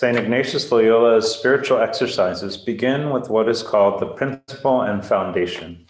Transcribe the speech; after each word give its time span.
St. 0.00 0.16
Ignatius 0.16 0.70
Loyola's 0.70 1.28
spiritual 1.28 1.80
exercises 1.80 2.56
begin 2.56 3.10
with 3.10 3.28
what 3.30 3.48
is 3.48 3.64
called 3.64 3.98
the 3.98 4.06
principle 4.06 4.82
and 4.82 5.04
foundation, 5.04 5.84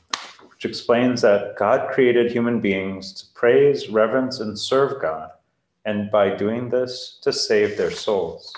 which 0.48 0.64
explains 0.64 1.20
that 1.20 1.56
God 1.58 1.90
created 1.92 2.32
human 2.32 2.58
beings 2.58 3.12
to 3.12 3.26
praise, 3.34 3.90
reverence, 3.90 4.40
and 4.40 4.58
serve 4.58 5.02
God, 5.02 5.28
and 5.84 6.10
by 6.10 6.34
doing 6.34 6.70
this, 6.70 7.18
to 7.20 7.34
save 7.34 7.76
their 7.76 7.90
souls. 7.90 8.50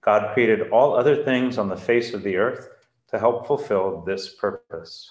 God 0.00 0.32
created 0.32 0.70
all 0.70 0.94
other 0.94 1.24
things 1.24 1.58
on 1.58 1.68
the 1.68 1.76
face 1.76 2.14
of 2.14 2.22
the 2.22 2.36
earth 2.36 2.68
to 3.08 3.18
help 3.18 3.48
fulfill 3.48 4.02
this 4.02 4.36
purpose. 4.36 5.10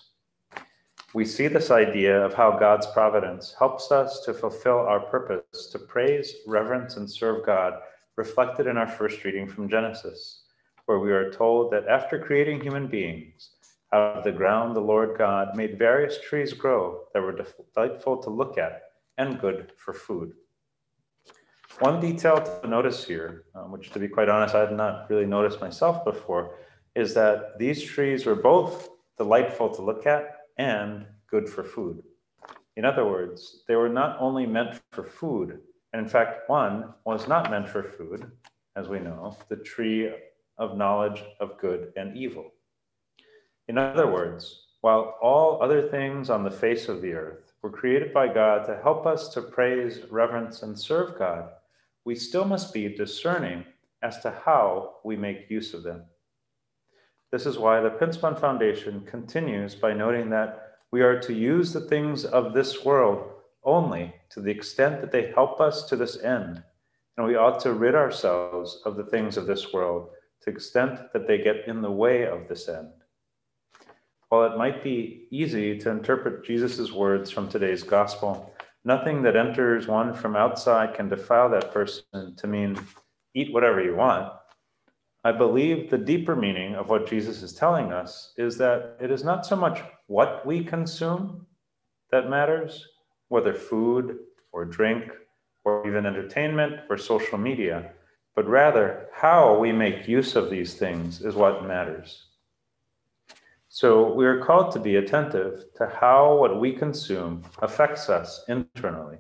We 1.14 1.26
see 1.26 1.50
this 1.50 1.72
idea 1.72 2.24
of 2.24 2.34
how 2.34 2.58
God's 2.58 2.88
providence 2.88 3.54
helps 3.60 3.92
us 3.92 4.22
to 4.22 4.34
fulfill 4.34 4.80
our 4.80 5.02
purpose 5.02 5.68
to 5.74 5.78
praise, 5.78 6.36
reverence, 6.48 6.96
and 6.96 7.12
serve 7.12 7.46
God 7.46 7.74
reflected 8.16 8.68
in 8.68 8.78
our 8.78 8.88
first 8.88 9.24
reading 9.24 9.48
from 9.48 9.70
Genesis, 9.70 10.44
where 10.86 11.00
we 11.00 11.12
are 11.12 11.32
told 11.32 11.72
that 11.72 11.88
after 11.88 12.20
creating 12.20 12.62
human 12.62 12.88
beings, 12.88 13.52
out 13.92 14.18
of 14.18 14.24
the 14.24 14.32
ground 14.32 14.76
the 14.76 14.82
Lord 14.82 15.18
God 15.18 15.56
made 15.56 15.78
various 15.78 16.20
trees 16.22 16.54
grow 16.54 17.02
that 17.14 17.22
were 17.22 17.38
delightful 17.74 18.18
to 18.24 18.30
look 18.30 18.58
at 18.58 18.82
and 19.18 19.40
good 19.40 19.72
for 19.78 19.94
food. 19.94 20.34
One 21.80 22.00
detail 22.00 22.42
to 22.62 22.68
notice 22.68 23.04
here, 23.04 23.46
um, 23.56 23.72
which 23.72 23.92
to 23.92 24.00
be 24.00 24.08
quite 24.08 24.30
honest, 24.30 24.56
I 24.56 24.62
had 24.62 24.74
not 24.74 25.10
really 25.10 25.26
noticed 25.26 25.62
myself 25.62 26.04
before, 26.06 26.58
is 26.96 27.14
that 27.16 27.58
these 27.58 27.84
trees 27.84 28.26
were 28.26 28.36
both 28.36 28.90
delightful 29.18 29.70
to 29.76 29.82
look 29.82 30.06
at 30.06 30.38
and 30.58 31.06
good 31.28 31.50
for 31.50 31.64
food. 31.64 32.04
In 32.76 32.86
other 32.86 33.06
words, 33.06 33.64
they 33.68 33.76
were 33.76 33.90
not 33.90 34.18
only 34.20 34.46
meant 34.46 34.82
for 34.92 35.04
food, 35.04 35.60
and 35.94 36.02
in 36.02 36.08
fact, 36.10 36.50
one 36.50 36.94
was 37.06 37.28
not 37.28 37.52
meant 37.52 37.70
for 37.70 37.84
food, 37.84 38.32
as 38.76 38.90
we 38.90 39.00
know, 39.00 39.38
the 39.48 39.56
tree 39.58 40.12
of 40.58 40.78
knowledge 40.78 41.24
of 41.40 41.60
good 41.60 41.94
and 41.96 42.18
evil. 42.18 42.52
In 43.68 43.78
other 43.78 44.12
words, 44.12 44.68
while 44.82 45.18
all 45.22 45.62
other 45.62 45.88
things 45.88 46.30
on 46.30 46.44
the 46.44 46.52
face 46.52 46.90
of 46.90 47.02
the 47.02 47.14
earth 47.14 47.54
were 47.62 47.70
created 47.70 48.12
by 48.14 48.28
God 48.28 48.66
to 48.66 48.82
help 48.82 49.06
us 49.06 49.30
to 49.30 49.42
praise, 49.42 50.00
reverence, 50.10 50.64
and 50.64 50.78
serve 50.78 51.18
God, 51.18 51.50
we 52.06 52.16
still 52.16 52.44
must 52.44 52.74
be 52.74 52.94
discerning 52.94 53.64
as 54.02 54.20
to 54.22 54.32
how 54.44 54.96
we 55.06 55.16
make 55.16 55.50
use 55.50 55.74
of 55.74 55.84
them. 55.84 56.04
This 57.32 57.46
is 57.46 57.58
why 57.58 57.80
the 57.82 57.90
Principle 57.90 58.36
Foundation 58.36 59.02
continues 59.06 59.74
by 59.76 59.94
noting 59.94 60.30
that 60.32 60.74
we 60.92 61.02
are 61.02 61.20
to 61.22 61.34
use 61.34 61.72
the 61.72 61.82
things 61.82 62.26
of 62.26 62.54
this 62.54 62.84
world 62.84 63.33
only 63.64 64.14
to 64.30 64.42
the 64.42 64.52
extent 64.52 65.02
that 65.02 65.12
they 65.12 65.32
help 65.32 65.60
us 65.62 65.84
to 65.90 65.96
this 65.96 66.22
end, 66.22 66.64
and 67.18 67.26
we 67.26 67.36
ought 67.36 67.60
to 67.62 67.74
rid 67.74 67.96
ourselves 67.96 68.82
of 68.86 68.96
the 68.96 69.06
things 69.06 69.38
of 69.38 69.46
this 69.46 69.72
world 69.74 70.10
to 70.42 70.50
the 70.50 70.56
extent 70.56 71.00
that 71.14 71.28
they 71.28 71.38
get 71.38 71.68
in 71.68 71.82
the 71.82 71.92
way 71.92 72.26
of 72.26 72.48
this 72.48 72.68
end. 72.68 72.90
While 74.30 74.52
it 74.52 74.58
might 74.58 74.84
be 74.84 75.28
easy 75.30 75.78
to 75.78 75.92
interpret 75.92 76.44
Jesus' 76.44 76.92
words 76.92 77.30
from 77.30 77.48
today's 77.48 77.84
gospel, 77.84 78.54
nothing 78.84 79.22
that 79.22 79.36
enters 79.36 79.88
one 79.88 80.14
from 80.14 80.36
outside 80.36 80.96
can 80.96 81.08
defile 81.08 81.50
that 81.52 81.72
person 81.72 82.36
to 82.36 82.48
mean 82.48 82.80
eat 83.36 83.54
whatever 83.54 83.84
you 83.84 83.96
want. 83.96 84.34
I 85.24 85.32
believe 85.32 85.90
the 85.90 85.98
deeper 85.98 86.36
meaning 86.36 86.76
of 86.76 86.90
what 86.90 87.08
Jesus 87.08 87.44
is 87.44 87.54
telling 87.54 87.94
us 87.94 88.34
is 88.38 88.58
that 88.58 88.98
it 89.00 89.10
is 89.10 89.24
not 89.24 89.46
so 89.46 89.56
much 89.56 89.82
what 90.08 90.46
we 90.46 90.64
consume 90.64 91.46
that 92.12 92.30
matters, 92.30 92.86
whether 93.34 93.56
food 93.56 94.20
or 94.52 94.64
drink 94.64 95.06
or 95.64 95.88
even 95.88 96.06
entertainment 96.06 96.82
or 96.88 97.00
social 97.00 97.40
media, 97.40 97.92
but 98.36 98.48
rather 98.48 99.08
how 99.12 99.58
we 99.58 99.72
make 99.72 100.08
use 100.08 100.36
of 100.36 100.52
these 100.52 100.76
things 100.76 101.20
is 101.22 101.34
what 101.34 101.66
matters. 101.66 102.28
So 103.70 104.14
we 104.14 104.28
are 104.28 104.46
called 104.46 104.72
to 104.74 104.80
be 104.80 104.98
attentive 104.98 105.66
to 105.78 105.88
how 106.00 106.36
what 106.36 106.60
we 106.60 106.74
consume 106.74 107.42
affects 107.58 108.08
us 108.08 108.46
internally. 108.48 109.18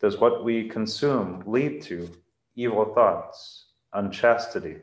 Does 0.00 0.18
what 0.18 0.44
we 0.44 0.68
consume 0.68 1.42
lead 1.46 1.82
to 1.90 2.08
evil 2.54 2.94
thoughts, 2.94 3.72
unchastity, 3.92 4.76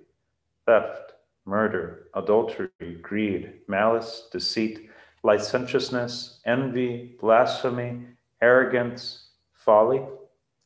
theft, 0.66 1.14
murder, 1.46 2.10
adultery, 2.14 2.90
greed, 3.02 3.54
malice, 3.70 4.28
deceit, 4.34 4.90
licentiousness, 5.24 6.42
envy, 6.46 7.16
blasphemy, 7.22 8.17
arrogance, 8.42 9.30
folly, 9.54 10.02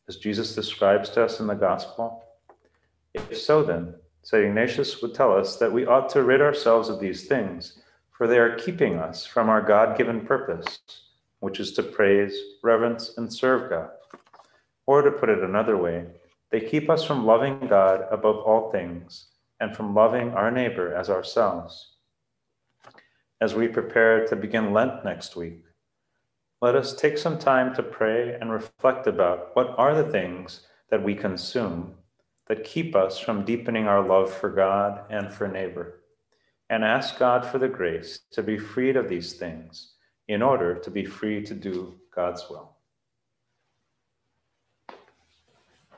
as 0.08 0.18
Jesus 0.18 0.56
describes 0.56 1.10
to 1.12 1.24
us 1.24 1.40
in 1.40 1.48
the 1.48 1.54
gospel? 1.54 2.24
If 3.14 3.38
so, 3.38 3.64
then, 3.64 3.96
St. 4.24 4.46
Ignatius 4.46 5.02
would 5.02 5.14
tell 5.14 5.36
us 5.36 5.58
that 5.58 5.72
we 5.72 5.86
ought 5.86 6.10
to 6.10 6.24
rid 6.24 6.42
ourselves 6.42 6.90
of 6.90 7.00
these 7.00 7.28
things, 7.28 7.80
for 8.12 8.28
they 8.28 8.38
are 8.38 8.56
keeping 8.56 8.98
us 8.98 9.26
from 9.26 9.50
our 9.50 9.62
God 9.62 9.98
given 9.98 10.26
purpose, 10.26 10.80
which 11.40 11.60
is 11.60 11.74
to 11.74 11.84
praise, 11.84 12.38
reverence, 12.64 13.18
and 13.18 13.34
serve 13.34 13.70
God. 13.70 13.90
Or 14.86 15.02
to 15.02 15.12
put 15.12 15.30
it 15.30 15.44
another 15.44 15.78
way, 15.78 16.06
they 16.52 16.60
keep 16.60 16.90
us 16.90 17.04
from 17.04 17.26
loving 17.26 17.68
God 17.68 18.06
above 18.12 18.38
all 18.38 18.72
things 18.72 19.28
and 19.60 19.76
from 19.76 19.96
loving 19.96 20.32
our 20.34 20.52
neighbor 20.52 20.94
as 20.94 21.10
ourselves. 21.10 21.96
As 23.40 23.56
we 23.56 23.68
prepare 23.68 24.28
to 24.28 24.36
begin 24.36 24.74
Lent 24.74 25.04
next 25.04 25.36
week, 25.36 25.64
let 26.62 26.76
us 26.76 26.94
take 26.94 27.18
some 27.18 27.40
time 27.40 27.74
to 27.74 27.82
pray 27.82 28.38
and 28.40 28.52
reflect 28.52 29.08
about 29.08 29.50
what 29.56 29.74
are 29.80 29.96
the 29.96 30.12
things 30.12 30.62
that 30.92 31.04
we 31.04 31.16
consume 31.16 31.96
that 32.48 32.64
keep 32.64 32.96
us 32.96 33.18
from 33.18 33.44
deepening 33.44 33.88
our 33.88 34.08
love 34.08 34.32
for 34.32 34.50
God 34.50 35.06
and 35.10 35.34
for 35.34 35.48
neighbor, 35.48 36.02
and 36.70 36.84
ask 36.84 37.18
God 37.18 37.46
for 37.46 37.58
the 37.58 37.68
grace 37.68 38.20
to 38.32 38.44
be 38.44 38.60
freed 38.60 38.96
of 38.96 39.10
these 39.10 39.34
things 39.34 39.94
in 40.28 40.44
order 40.44 40.76
to 40.76 40.92
be 40.92 41.04
free 41.04 41.44
to 41.44 41.54
do 41.56 41.96
God's 42.14 42.48
will. 42.48 42.78